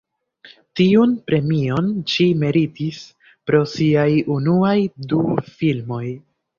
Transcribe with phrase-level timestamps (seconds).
[0.79, 3.05] Tiun premion ŝi meritis
[3.51, 4.09] pro siaj
[4.41, 4.77] unuaj
[5.15, 5.25] du
[5.57, 6.07] filmoj.